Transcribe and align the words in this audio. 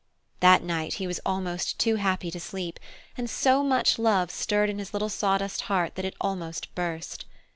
That 0.39 0.63
night 0.63 0.93
he 0.95 1.05
was 1.05 1.19
almost 1.27 1.77
too 1.77 1.97
happy 1.97 2.31
to 2.31 2.39
sleep, 2.39 2.79
and 3.15 3.29
so 3.29 3.61
much 3.63 3.99
love 3.99 4.31
stirred 4.31 4.67
in 4.71 4.79
his 4.79 4.93
little 4.93 5.09
sawdust 5.09 5.61
heart 5.69 5.93
that 5.93 6.05
it 6.05 6.15
almost 6.19 6.73
burst. 6.73 7.25